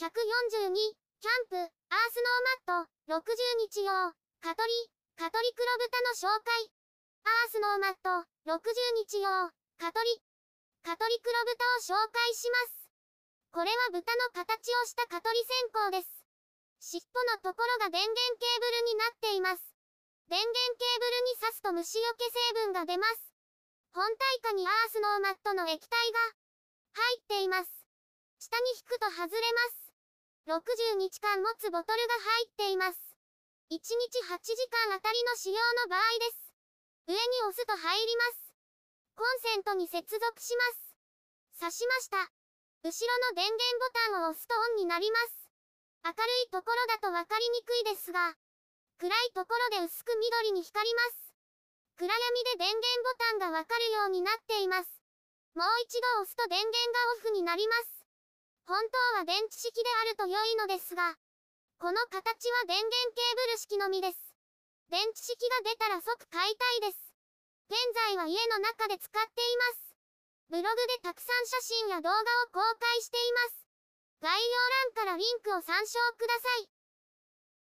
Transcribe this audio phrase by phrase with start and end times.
[0.00, 3.20] 142、キャンプ、アースノーマット、60
[3.68, 3.92] 日用、
[4.40, 4.88] 蚊取り、
[5.20, 6.72] 蚊取り黒豚の紹介。
[7.20, 8.64] アースノーマット、60
[8.96, 9.28] 日用、
[9.76, 10.24] 蚊取り、
[10.88, 12.88] 蚊取り黒豚を紹介します。
[13.52, 16.08] これは豚の形をした蚊取り線香です。
[16.80, 19.60] 尻尾のところが電源ケーブルになっています。
[20.32, 20.48] 電源
[20.80, 22.24] ケーブルに挿すと虫除け
[22.56, 23.36] 成分が出ます。
[23.92, 26.18] 本体下にアースノーマットの液体が
[26.96, 27.68] 入っています。
[28.40, 29.89] 下に引くと外れます。
[30.48, 32.98] 60日間持つボトルが入っています。
[33.70, 33.92] 1日
[34.24, 34.56] 8時
[34.88, 36.50] 間あたりの使用の場合です。
[37.06, 38.54] 上に押すと入ります。
[39.14, 40.62] コンセントに接続しま
[41.60, 41.66] す。
[41.66, 42.32] 挿しました。
[42.82, 45.52] 後ろの電源ボタンを押すとオンになります。
[46.02, 46.16] 明る
[46.46, 48.34] いところだとわかりにくいですが、
[48.96, 51.34] 暗いところで薄く緑に光ります。
[52.00, 54.88] 暗闇で電源ボタンがわかるようになっています。
[55.54, 57.99] もう一度押すと電源がオフになります。
[58.70, 61.18] 本当は電池式であると良いのですが、
[61.82, 64.30] この形は電源ケーブル式のみです。
[64.94, 67.10] 電池式が出たら即買いたいです。
[67.66, 67.74] 現
[68.14, 69.90] 在は家の中で使っています。
[70.54, 72.22] ブログでたくさん写真や動画を
[72.54, 73.66] 公開しています。
[74.22, 74.38] 概要
[74.94, 76.79] 欄からリンクを参照ください。